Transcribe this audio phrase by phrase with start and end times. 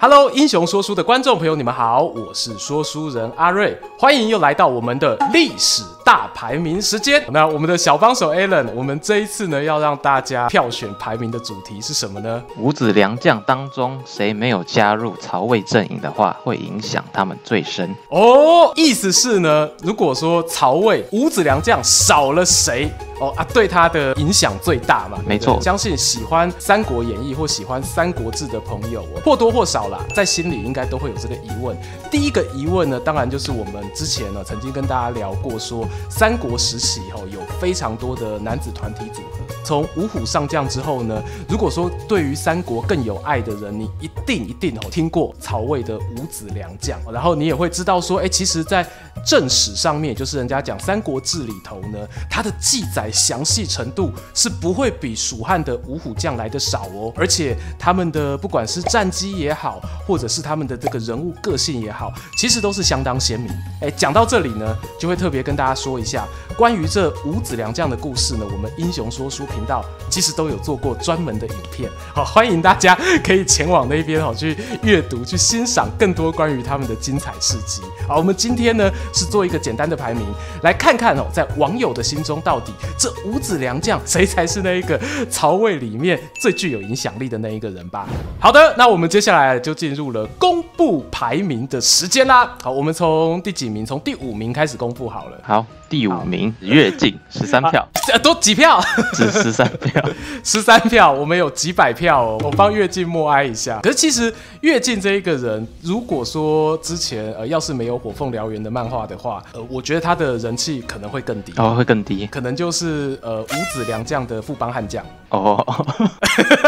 [0.00, 7.20] Hello，英雄说书的观众朋友，你们好，我是说书人阿瑞，欢迎又来到我们的历史大排名时间。
[7.32, 12.40] 那我们的小帮手 Alan，我们这一次呢要让大家票选排名的主题是什么呢？
[12.56, 17.92] 五子良将当中，谁没有加入曹魏阵营的话，会影响他们最深。
[18.10, 22.88] 哦，意思是呢，如果说曹魏五子良将少了谁？
[23.20, 25.18] 哦啊，对他的影响最大嘛？
[25.26, 31.76] 没错，相信喜欢《三国演义》或喜欢《三国志》的朋友，或多或少啦，在心里应该都会有这个疑问。
[32.10, 39.38] 第一个疑问呢，当然就是我们之前呢曾经跟大家聊过，说三国时期以后有非常多的男子团体组合。
[39.64, 48.86] 从五虎上将之后呢，如果说对于三国更有爱的人，你一定一定哦听过曹魏的五子良将，然后你也会知道说，哎，其实，在
[49.26, 51.98] 正史上面，就是人家讲《三国志》里头呢，
[52.30, 53.07] 它的记载。
[53.10, 63.50] 详细程度是不会比蜀汉的五虎将来的少哦，而且他们的不管是战绩也好，或者是他们的这个人物个性也好，其实都是相当鲜明。
[63.80, 77.82] 哎，讲到这里呢，就会特别跟大家说一下关于这五子良将的故事呢，我们英雄说书频道其实都有做过专门的影片，好，欢迎大家可以前往那边好去阅读、去欣赏更多关于他们的精彩事迹。
[78.06, 80.26] 好，我们今天呢是做一个简单的排名，
[80.62, 88.06] 来看看哦，在网友的心中到底这五子良将 谁才是那一个曹魏里面最具有影响力的那一个人吧？
[88.40, 92.56] 好的，那我们接下来就进入了公布排名的时间啦。
[92.62, 93.86] 好，我们从第几名？
[93.86, 95.40] 从第五名开始公布好了。
[95.42, 97.86] 好，第五名跃进 十三票，
[98.22, 98.80] 多几票？
[99.14, 100.04] 只十三票，
[100.44, 101.10] 十三票。
[101.10, 103.80] 我们有几百票哦，我帮跃进默哀一下。
[103.82, 113.18] 可是其实跃进这一个人，如果说之前呃要是没有《火凤燎原》的漫画的话，呃，我觉得他的人气可能会更低哦，会更低，可能就是。
[113.22, 115.56] 呃，五子良将的副帮悍将哦，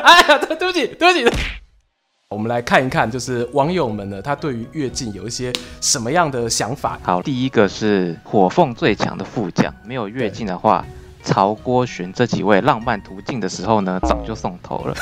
[0.03, 1.37] 哎呀，对不起，对不起。
[2.33, 6.97] 我们来看一看，就是网友们呢，他对于跃进有一些什么样的想法？
[7.03, 10.87] 好，第一个是火凤最强的副将，没有跃进的话。
[11.23, 14.95] 曹郭荀这几位浪漫途径的时候呢，早就送头了。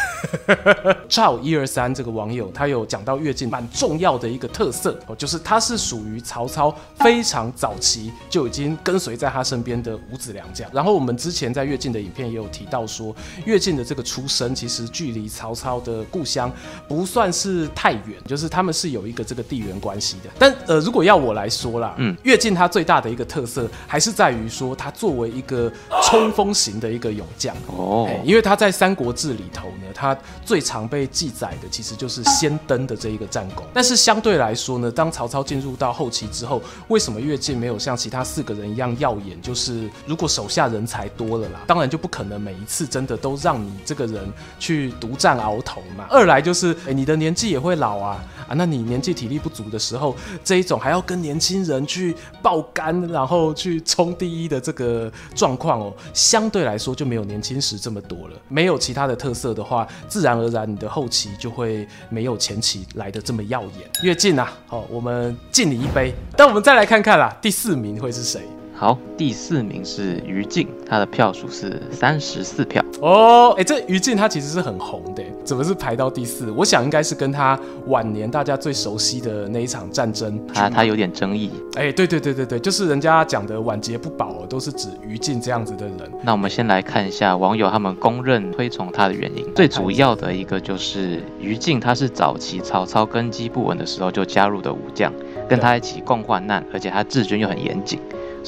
[1.08, 10.68] 赵一二三这个网友他有讲到乐进蛮重要的一个特色哦，就是他是属于曹操非常早期就已经跟随在他身边的五子良将。
[10.72, 13.14] 然后我们之前在乐进的影片也有提到说，
[13.46, 16.50] 乐进的这个出生其实距离曹操的故乡
[16.86, 20.30] 不算是太远，就是他们是有一个这个地缘关系的。
[20.38, 25.72] 但呃，如果要我来说啦，嗯，乐进他最大的一个特色还是在于说，他作为一个
[26.08, 33.62] 冲锋型的一个勇将哦，因为他在《三国志》里头呢，他最常被记载的其实就是先登的这一个战功。
[33.74, 39.40] 但是相对来说呢，当曹操进入到后期之后，为什么乐进没有像其他四个人一样耀眼？
[39.42, 46.06] 就是如果手下人才多了啦，当然就不可能每一次真的都让你这个人去独占鳌头嘛。
[46.08, 55.92] 二来就是，哎，你的年纪也会老啊啊，那你年纪体力不足的时候，这一种还要跟年轻人去爆肝，然后去冲第一的这个状况哦。
[56.12, 63.90] 相对来说就没有年轻时这么多了，没有其他的特色的话，自然而然你的后期就会没有前期来的这么耀眼。
[64.02, 66.12] 乐进啊，好，我们敬你一杯。
[66.36, 68.42] 那我们再来看看啦，第四名会是谁？
[68.78, 72.80] 好，第四名是于禁，他的票数是三十四票。
[73.00, 76.48] 哦，哎，这于禁他其实是很红的，怎么是排到第四？
[76.52, 77.58] 我想应该是跟他
[77.88, 81.50] 晚年大家最熟悉的那一场战争，他他有点争议。
[81.74, 85.98] 哎，对对对对对，就是人家讲的晚节不保，都是指于禁这样子的人。
[86.22, 95.12] 那我们先来看一下网友他们公认推崇他的原因，最主要的一个就是于禁他是早期曹操根基不稳的时候就加入的武将，
[95.48, 97.98] 跟他一起共患难，而且他治军又很严谨。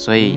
[0.01, 0.33] 所以，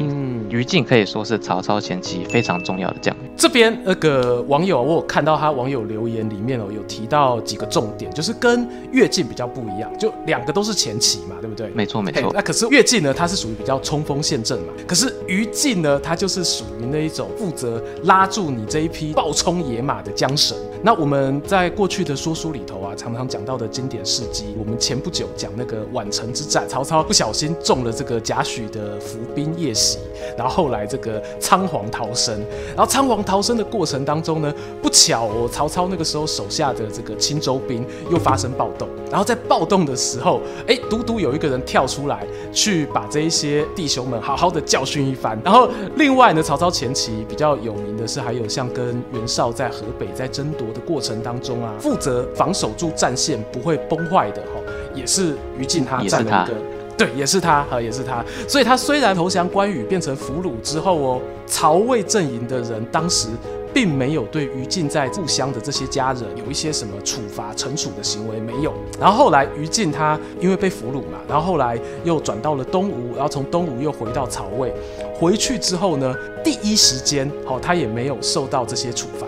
[0.55, 3.25] 于禁可以说是曹操前期非常重要的将领。
[3.37, 11.69] 这边那个网友，我有看到他网友留言里面哦，有提到几个重点，就是跟乐进比较不一样，就两个都是前期嘛，对不对？
[11.75, 12.31] 没错没错。
[12.33, 20.57] 那可是乐进呢，他是属于比较冲锋陷阵嘛，可是于禁呢，他就是属于那一种负责拉住你这一匹暴冲野马的缰绳。
[20.85, 29.99] 那我们在过去的说书里头啊，常常讲到的经典事迹，我们前不久讲那个宛城之战，曹操不小心中了这个贾诩的伏兵夜袭，
[30.37, 32.38] 然后后来这个仓皇逃生，
[32.75, 34.52] 然后仓皇逃生的过程当中呢，
[34.82, 45.38] 不巧哦，曹操那个时候手下的这个青州兵又发生暴动，然后在暴动的时候，哎，独独有一个人跳出来去把这一些弟兄们好好的教训一番。
[45.44, 54.61] 然后另外呢，曹操前期比较有名的是，还有像跟袁绍在河北在争夺的过程当中啊，负责防守住战线不会崩坏的哈，
[54.94, 56.74] 也是于禁他占了一个。
[56.96, 58.25] 对，也是他，哈，也是他。
[58.49, 63.29] 所以他虽然投降关羽变成俘虏之后哦，曹魏阵营的人当时
[63.73, 68.73] 并没有对于禁在故乡的这些家人有一些什么处罚、惩处的行为，没有。
[69.00, 74.73] 然后后来于禁他因为被俘虏嘛，然后后来又转到了东吴，然后从东吴又回到曹魏。
[75.19, 76.14] 回去之后呢，
[76.44, 79.26] 第一时间，好，他也没有受到这些处罚。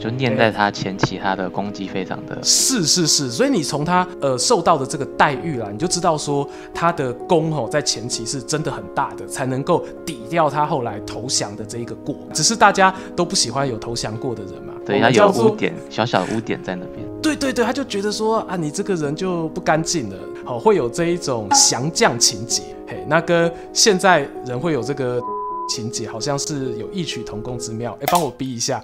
[0.00, 12.16] 就念在他前期，他的功绩非常的，是是是，所以你从他呃受到的这个待遇啦，你就知道说他的功吼在前期是真的很大的，才能够抵掉他后来投降的这一个过。
[12.32, 17.06] 只是大家都不喜欢有投降过的人嘛，对，他有污点，小小的污点在那边。
[17.22, 22.62] 对对对，他就觉得说啊，你这个人就不干净了，好，会有这一种降将情节。
[22.86, 25.20] 嘿，那跟现在人会有这个
[25.68, 27.96] 情节，好像是有异曲同工之妙。
[28.00, 28.82] 哎，帮我逼一下。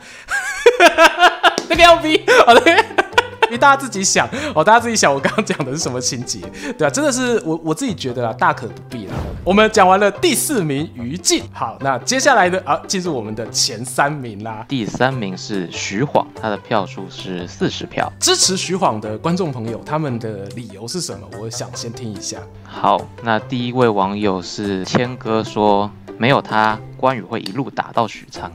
[1.69, 2.85] 那个要逼，好的，
[3.51, 6.41] 你大家自己想哦，大家自己想，我刚刚讲的是什么情节？
[6.77, 9.15] 对啊，真的是我我自己觉得啊，大可不必啦。
[9.45, 14.65] 我们讲完了第四名于禁，好，那接下来呢啊，进入我们的前三名啦。
[14.69, 18.13] 第三名是徐晃，他的票数是四十票。
[18.21, 21.27] 支持徐晃的观众朋友，他们的理由是什么？
[21.41, 22.39] 我想先听一下。
[22.65, 25.91] 好，那第一位网友是谦哥说。
[26.19, 28.49] 没有他，关羽会一路打到许昌。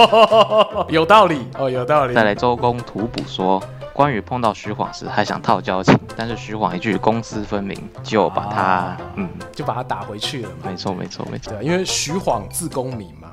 [0.90, 2.12] 有道理哦，有道理。
[2.12, 3.62] 再来，周公吐哺说，
[3.94, 10.56] 关羽碰到徐晃时还想套交情，但是徐晃一句公私分明，就把他，啊、嗯，就把他打回去了嘛。
[10.66, 11.54] 没错，没错，没错。
[11.54, 13.30] 对，因为徐晃字公明嘛。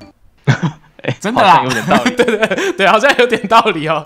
[1.02, 2.10] 哎， 真的啦，有点道理。
[2.16, 4.02] 对对对，好像有点道理哦。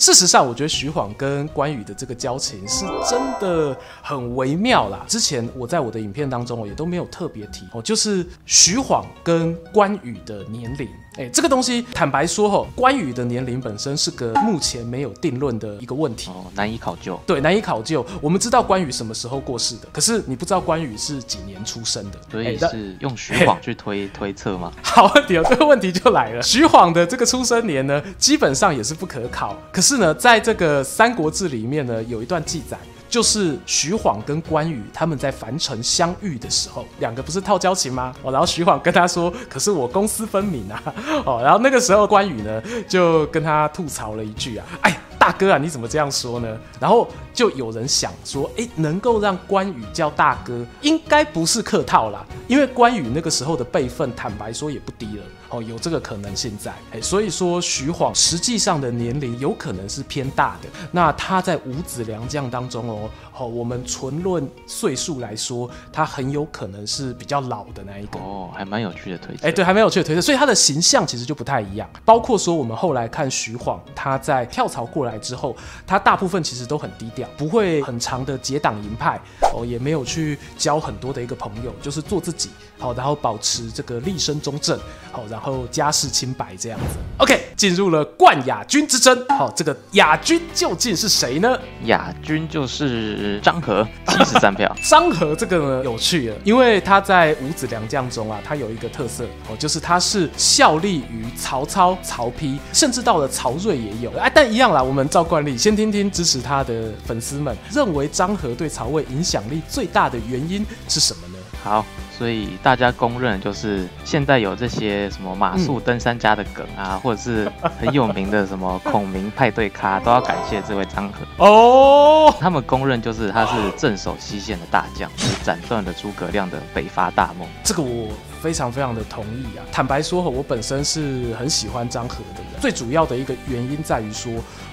[0.00, 5.04] 事实上，我觉得徐晃跟关羽的这个交情是真的很微妙啦。
[5.06, 10.88] 之前我在我的影片当中，我也都没有特别提哦，就是徐晃跟关羽的年龄。
[11.20, 17.20] 哎，这个东西坦白说吼，关羽的年龄本身是个目前没有定论的一个问题哦，难以考究。
[17.26, 18.04] 对，难以考究。
[18.22, 24.72] 我们知道关羽什么时候过世的，可是你不知道关羽是几年出生的，所以是用徐晃去推推测吗？
[24.82, 26.40] 好问题哦，这个问题就来了。
[26.42, 29.54] 徐晃的这个出生年呢，基本上也是不可考。
[29.70, 32.78] 可是呢，在这个《三国志》里面呢，有一段记载。
[33.10, 38.14] 就是徐晃跟关羽他们在樊城相遇的时候，两个不是套交情吗？
[38.22, 40.80] 哦，然后徐晃跟他说：“可是我公私分明啊。”
[41.26, 60.68] 哦，然后那个时候关羽呢就跟他吐槽了一句啊：“哎，大哥啊，你怎么这样说呢？”然后就有人想说：“哎，能够让关羽叫大哥，应该不是客套啦，因为关羽那个时候的辈分，坦白说也不低了。”哦，有这个可能性在，哎，所以说徐晃实际上的年龄有可能是偏大的。
[60.92, 68.20] 那他在五子良将当中哦，哦，我们纯论岁数来说，他很有可能是比较老的那一个。
[68.20, 69.48] 哦，还蛮有趣的推测。
[69.48, 70.22] 哎，对，还蛮有趣的推测。
[70.22, 71.90] 所以他的形象其实就不太一样。
[72.04, 79.20] 包括说我们后来看徐晃，他在跳槽过来之后，他大部分其实都很低调，不会很长的结党营派，
[79.54, 82.50] 哦，也没有去交很多的一个朋友，就是做自己。
[82.78, 84.78] 好，然后保持这个立身中正，
[85.12, 86.96] 好，然后家世清白这样子。
[87.18, 89.22] OK，进入了冠亚军之争。
[89.28, 91.58] 好，这个亚军究竟是谁呢？
[91.84, 94.74] 亚军就是张郃，七十三票。
[94.88, 104.10] 张郃这个呢有趣了，因为他在五子良将中啊，他有一个特色哦，就是他是效力于曹操、曹丕，甚至到了曹睿也有。
[104.12, 111.38] 哎，但一样啦，我们照惯例先听听支持他的粉丝们认为张郃对曹魏影响力最大的原因是什么呢？
[111.64, 111.84] 好。
[112.16, 122.30] 所以大家公认就是现在有这些什么马术登山家的梗啊，嗯、 或者是很有名的什么孔明派对咖，都要感谢这位张郃哦。
[122.38, 127.48] 他们公认就是他是镇守西线的大将，是斩断了诸葛亮的北伐大梦。
[127.64, 128.08] 这个我
[128.42, 129.64] 非常非常的同意啊。
[129.72, 132.60] 坦白说，我本身是很喜欢张郃的人。
[132.60, 134.30] 最主要的一个原因在于说，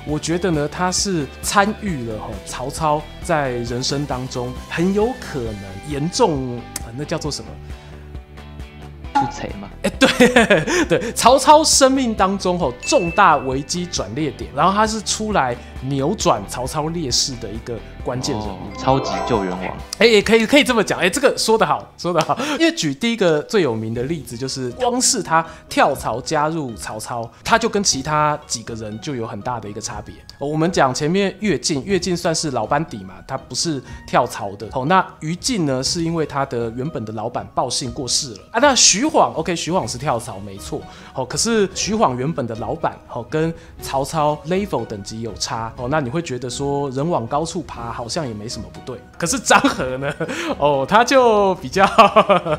[0.07, 6.59] 我觉得呢，他是参与了曹操在人生当中很有可能严重。
[6.97, 7.49] 那叫做什么？
[9.13, 9.67] 出彩嘛？
[9.83, 19.61] 哎，对 对，曹操生命当中吼重大危机转捩点，然后他是出来扭转曹操劣势的一个关键人物，哦，超级救援王。
[19.99, 22.37] 哎、欸，可以可以这么讲，哎、欸，这个说得好， 说得好。
[22.59, 30.13] 因为举第一个最有名的例子，就是光是他跳槽加入曹操，他就跟其他几个人就有很大的一个差别。
[30.39, 34.67] 我们讲前面乐进，乐进算是老班底嘛，他不是跳槽的。
[34.73, 38.59] 哦，那于禁呢，是因为他的原本的老板报信过世了啊。
[38.59, 40.81] 那徐晃，OK，徐晃是跳槽没错。
[41.13, 45.66] 哦，可是徐晃原本的老板，哦，跟曹操 level 等级有差。
[45.75, 48.99] 哦，那你会觉得说人往高处爬，好像也没什么不对。
[49.17, 50.13] 可是张合呢，
[50.57, 51.85] 哦，他就比较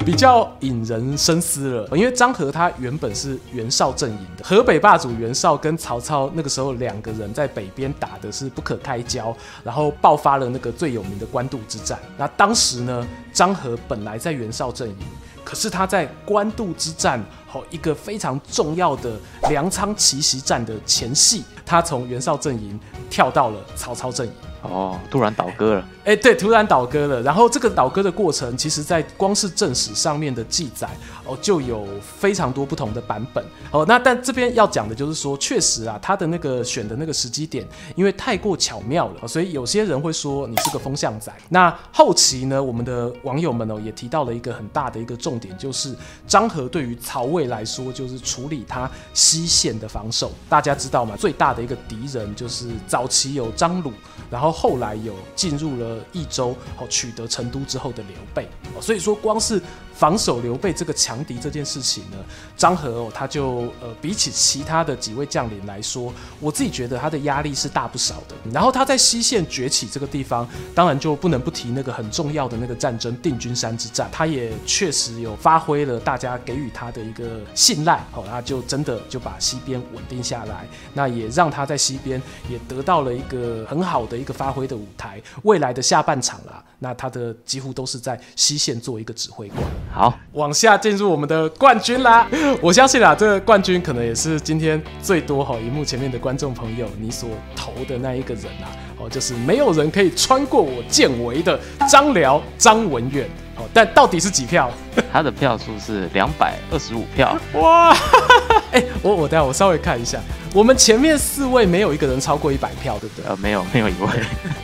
[0.05, 1.97] 比较引人深思了。
[1.97, 9.35] 因为张合他原本是袁绍阵营的，河北霸主袁绍跟曹操那个时候两个人在北边打的是不可开交，
[9.65, 11.99] 然后爆发了那个最有名的官渡之战。
[12.17, 14.97] 那当时呢，张合本来在袁绍阵营，
[15.45, 22.79] 可是他在官渡之战，好一个非常重要的粮仓奇袭战的前戏，他从袁绍阵营
[23.09, 24.33] 跳到了曹操阵营。
[24.63, 25.89] 哦，突然倒戈了。
[26.09, 27.21] 哎，对，突然倒戈了。
[27.21, 30.89] 然后这个倒戈的过程，其实在光是正史上面的记载
[31.27, 33.85] 哦，就有非常多不同的版本哦。
[33.87, 41.31] 那但这边要讲的就是说，确实啊，他的那个选的那个时机点，因为太过巧妙了，所以有些人会说你是个风向仔。
[41.51, 45.95] 那后期呢，我们的网友们哦也提到了一个很大的一个重点，就是
[46.27, 50.33] 张合对于曹魏来说，就是处理他西线的防守。
[50.49, 51.15] 大家知道吗？
[51.19, 53.93] 最大的一个敌人就是早期有张鲁，
[54.31, 55.98] 然后后来有进入了。
[56.13, 59.61] 益州哦，取得成都之后的刘备哦，所以说光是
[59.95, 62.17] 防守刘备这个强敌这件事情呢，
[62.57, 68.37] 张合哦，他就呃比起其他的几位将领来说，我自己觉得他的压力是大不少的。
[68.53, 80.65] 然后他在西线崛起这个地方，当然就不能不提那个很重要的那个战争定军山之战，他也确实有发挥了大家给予他的一个信赖哦，他就真的就把西边稳定下来，
[80.95, 89.63] 那也让他在西边也得到了一个很好的一个发挥的舞台，未来的下半场啦，那他的几乎都是在西线做一个指挥官。
[89.93, 92.27] 好，往下进入我们的冠军啦！
[92.61, 98.67] 我相信啦，这个冠军可能也是今天最多哈，荧幕前面的观众朋友你所投的那一个人啊，
[98.99, 101.59] 哦，就是没有人可以穿过我剑围的
[101.89, 103.29] 张辽张文远。
[103.57, 104.71] 哦，但到底是几票？
[105.13, 107.37] 他的票数是两百二十五票。
[107.55, 107.93] 哇！
[108.71, 110.21] 哎、欸，我我等下我稍微看一下，
[110.55, 113.29] 我们前面四位没有一个人超过一百票，对不对？
[113.29, 114.09] 呃，没有，没有一位，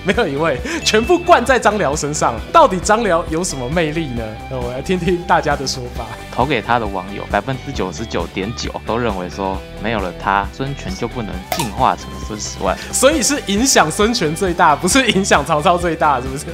[0.05, 2.35] 没有一位，全部灌在张辽身上。
[2.53, 4.23] 到底张辽有什么魅力呢？
[4.51, 6.05] 那我来听听大家的说法。
[6.35, 12.77] 投给他的网友百分之九十九点九都认为说，没有了他，孙权就不能进化成孙十万。
[12.93, 16.47] 所以是影响孙权最大，不是影响曹操最大，是不是？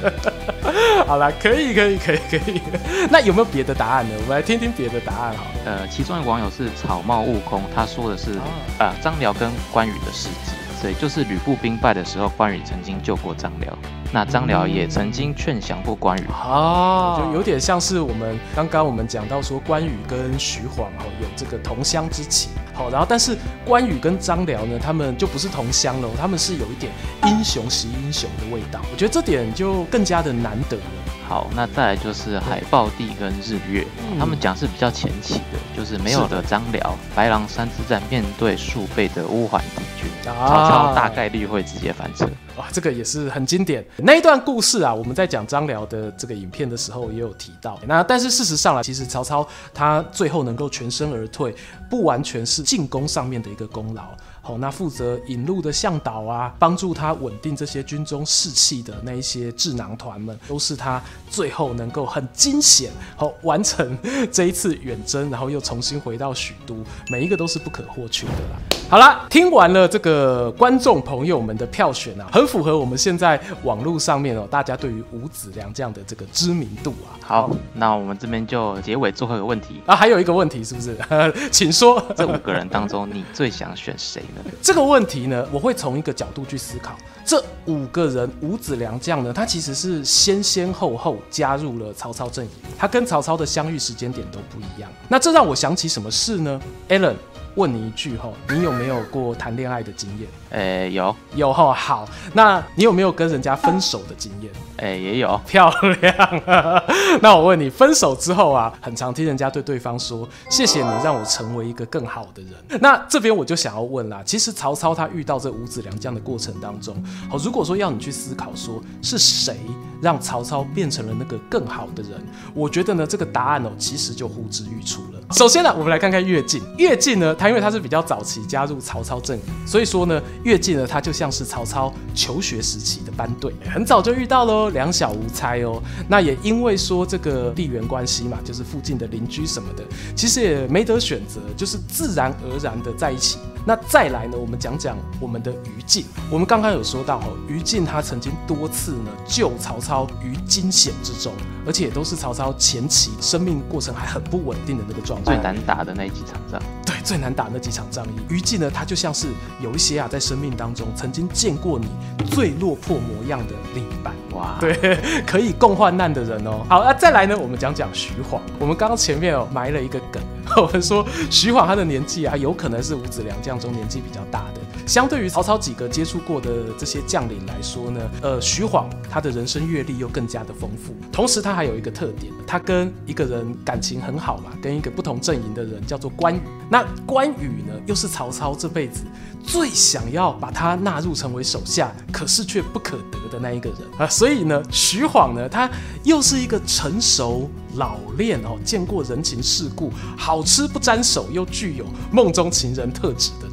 [1.07, 2.61] 好了，可以，可以，可以，可以。
[3.09, 4.11] 那有没有别的答案呢？
[4.21, 5.51] 我们来听听别的答案好了。
[5.65, 8.33] 呃，其中一个网友是草帽悟空，他说的是
[8.77, 10.51] 啊，张辽跟关羽的事迹，
[10.81, 13.77] 对，就是吕布兵败的时候，关羽曾经救过张辽。
[14.13, 26.91] 那张辽也曾经劝降过关羽哦，就有点像是我们刚刚我们讲到说关羽跟徐晃哦有这个同乡之情，好，然后但是关羽跟张辽呢，他们就不是同乡了，他们是有一点
[27.23, 30.83] 英雄惜英雄的味道，我觉得这点就更加的难得了。
[31.31, 40.33] 好，那再来就是海豹地跟日月，嗯、他们讲是比较前期的，就是没有了张辽，白狼山之战面对数倍的乌桓敌军，曹
[40.69, 42.27] 操大概率会直接翻车。
[42.57, 44.93] 哇，这个也是很经典那一段故事啊！
[44.93, 47.79] 我们在讲张辽的这个影片的时候也有提到。
[47.87, 51.55] 那但是事实上啊，其实曹操他最后能够全身而退，
[51.89, 54.03] 不完全是进攻上面的一个功劳。
[54.43, 63.95] 好，那负责引路的向导啊，帮助他稳定这些军中士气的那一些智囊团们，都是他最后能够很惊险好完成
[64.31, 68.80] 这一次远征，然后又重新回到许都，每一个都是不可或缺的啦。
[68.91, 77.15] 好啦，听完了这个观众朋友们的票选啊，很符合我们现在网络上面哦，大家对于吴子良这样的这个知名度啊。
[77.23, 80.97] 好，那我们这边就结尾最后一个问题啊，还有一个问题是不是？
[81.49, 84.51] 请说， 这五个人当中你最想选谁呢？
[84.61, 86.93] 这个问题呢，我会从一个角度去思考。
[87.23, 94.91] 这五个人，吴子良这样呢，他其实是先先后后加入了曹操阵营，他跟曹操的相遇时间点都不一样。
[95.07, 97.13] 那这让我想起什么事呢？Alan，
[97.55, 100.29] 问你一句哈，你有没有过谈恋爱的经验？
[100.51, 101.73] 诶，有有哈。
[101.73, 104.51] 好，那你有没有跟人家分手的经验？
[104.77, 105.39] 诶，也有。
[105.47, 105.69] 漂
[106.01, 106.43] 亮。
[107.21, 116.95] 那我问你，分手之后啊，很常听人家对对方说：“谢谢你让我成为一个更好的人。”那这边我就想要问啦，其实曹操他遇到这五子良这样的过程当中，
[117.29, 119.57] 好，如果说要你去思考说是谁
[120.01, 122.11] 让曹操变成了那个更好的人，
[122.53, 125.19] 我觉得呢，这个答案哦，其实就呼之欲出了。
[125.31, 126.61] 首先呢，我们来看看乐进。
[126.77, 135.81] 乐进呢，他因为他是比较早期加入曹操阵营，所以说呢，乐进呢他就像是曹操求学时期的班队，很早就遇到喽，两小无猜哦。
[136.07, 139.83] 那也因为说这个地缘关系嘛，就是附近的邻居什么的，
[140.15, 143.37] 其实也没得选择，就是自然而然的在一起。
[143.63, 146.03] 那再来呢，我们讲讲我们的于禁。
[146.31, 151.31] 我们刚刚有说到哦，于禁他曾经多次呢救曹操于惊险之中，
[151.63, 156.59] 而且都是曹操前期生命过程还很不稳定的那个状态，最难打的那几场仗。
[157.01, 159.27] 对，最难打那几场仗役，于禁呢，他就像是
[159.59, 161.87] 有一些啊，在生命当中曾经见过你
[162.27, 164.13] 最落魄模样的另一半。
[164.33, 166.65] 哇，对， 可以共患难的人哦。
[166.69, 168.41] 好，那再来呢，我们讲讲徐晃。
[168.59, 170.21] 我们刚刚前面哦埋了一个梗，
[170.55, 174.60] 我们说徐晃他的年纪啊，有可能是五子良将中年纪比较大的。
[174.91, 180.93] 相对于曹操几个接触过的这些将领来说呢，呃，徐晃他的人生阅历又更加的丰富。
[181.13, 186.41] 同时，他还有一个特点，他跟一个人感情很好嘛，跟一个不同阵营的人叫做关羽。
[186.69, 189.05] 那关羽呢，又是曹操这辈子
[189.41, 194.05] 最想要把他纳入成为手下，可是却不可得的那一个人啊。
[194.07, 195.71] 所以呢，徐晃呢，他
[196.03, 203.47] 又是一个成熟老练哦，见过人情世故，好吃不沾手，又具有梦中情人特质的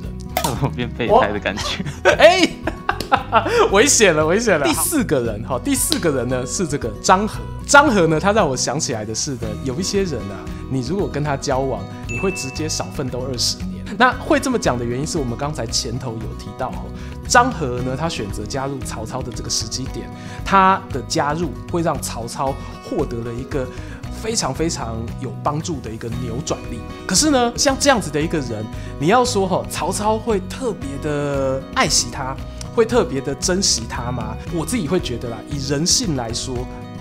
[0.49, 0.71] 人。
[0.73, 1.85] 变备胎的感觉，
[2.17, 4.67] 哎、欸， 危险了，危险了。
[4.67, 7.41] 第四个人哈，第四个人呢是这个张和。
[7.67, 10.37] 张和呢，他让我想起来的是的，有一些人啊，
[10.71, 13.69] 你如果跟他交往，你会直接少奋斗二十年。
[13.99, 16.83] 那会这么讲的原因是我们刚才前头有提到哈，
[17.27, 20.09] 张合呢，他选择加入曹操的这个时机点，
[20.45, 23.67] 他的加入会让曹操获得了一个。
[24.23, 26.79] 非常非常有帮助的一个扭转力。
[27.07, 28.65] 可是呢，像这样子的一个人，
[28.99, 32.37] 你要说哈，曹操会特别的爱惜他，
[32.75, 34.37] 会特别的珍惜他吗？
[34.55, 36.55] 我自己会觉得啦，以人性来说，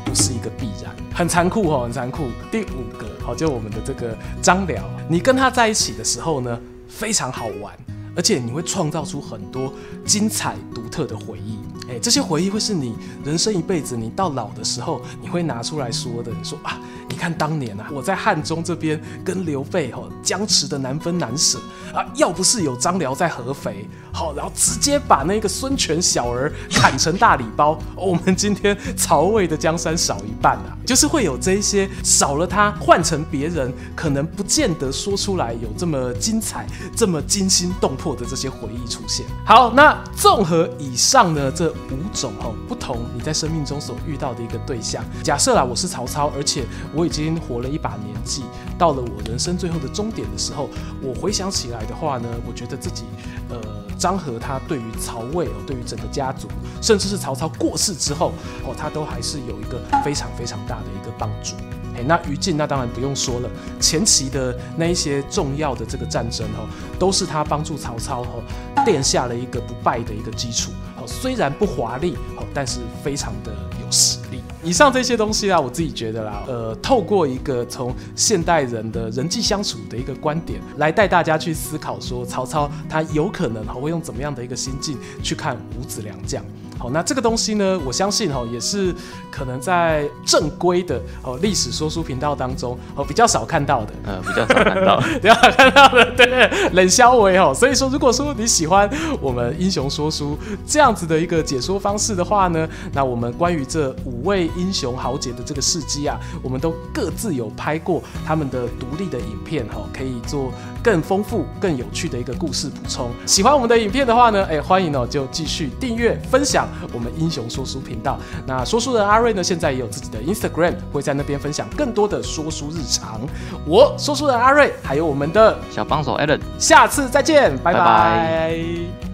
[0.05, 2.27] 不是一个必然，很残酷哈，很残酷。
[2.51, 7.73] 第五个，好，就我们的这个张辽，你跟他在一起的时候呢，非常好玩，
[8.15, 9.73] 而且你会创造出很多
[10.05, 11.59] 精彩独特的回忆。
[11.89, 16.31] 哎，这些回忆会是你人生一辈子，你到老的时候，你会拿出来说的。
[16.31, 16.77] 你说啊。
[17.09, 21.57] 你看当年啊，我在汉中这边跟刘备吼僵持的难分难舍
[21.93, 39.25] 啊，要不是有张辽在合肥，好，然后直接把那个孙权小儿砍成大礼包，我们今天曹魏的江山少一半啊，就是会有这一些少了他换成别人，可能不见得说出来有这么精彩、这么惊心动魄的这些回忆出现。
[39.45, 48.43] 好，那综合以上呢这五种吼不同你在生命中所遇到的一个对象，假设啦我是曹操，而且我已经活了一把年纪，
[48.77, 50.69] 到了我人生最后的终点的时候，
[51.01, 53.03] 我回想起来的话呢，我觉得自己，
[53.49, 53.59] 呃，
[53.97, 56.47] 张合他对于曹魏哦，对于整个家族，
[56.81, 58.31] 甚至是曹操过世之后
[58.65, 61.55] 哦，他都还是有一个非常非常大的一个帮助。
[61.95, 66.67] 哎，那于禁那当然不用说了，前期的那一些重要的这个战争哦，
[66.99, 68.43] 都是他帮助曹操哦，
[68.85, 70.71] 奠下了一个不败的一个基础。
[71.07, 74.41] 虽然不华丽哦，但是非常的有实力。
[74.63, 86.43] 以上这些东西啊，我自己觉得啦，呃，透过一个从现代人的人际相处的一个观点来带大家去思考，说曹操他有可能会用怎么样的一个心境去看五子良将。
[86.77, 88.93] 好，那这个东西呢，我相信哈，也是
[89.31, 97.53] 可能在正规的哦历史说书频道当中哦比较少看到的，呃，比较少看到， 比较少看到的，对，冷肖维哦。
[97.53, 110.51] 所以说，如果说你喜欢我们英雄说书这样子的一个解说方式的话呢，那我们关于这五位英雄豪杰的这个事迹啊，我们都各自有拍过他们的独立的影片哈，可以做
[110.87, 113.09] 更丰富、更有趣的一个故事补充。
[113.25, 116.65] 喜欢我们的影片的话呢，哎，欢迎哦就继续订阅分享。
[116.93, 123.19] 我们英雄说书频道，那说书人阿瑞呢，现在也有自己的 Instagram，会在那边分享更多的说书日常。
[123.65, 127.79] 我说书人阿瑞，还有我们的小帮手 Allen，下次再见，拜拜。
[127.79, 129.06] 拜拜。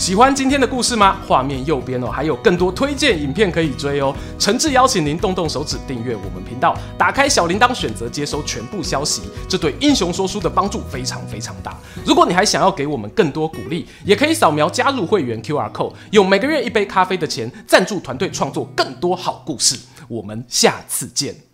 [0.00, 1.20] 喜欢今天的故事吗？
[1.28, 4.16] 画面右边哦，还有更多推荐影片可以追哦。
[4.38, 11.76] 诚挚邀请您动动手指订阅我们频道，打开小铃铛，选择接收全部消息，这对英雄说书的帮助非常非常大。
[12.02, 19.78] 如果你还想要给我们更多鼓励，也可以扫描加入会员 QR code，用每个月一杯咖啡的钱赞助团队创作更多好故事。
[20.08, 21.49] 我们下次见。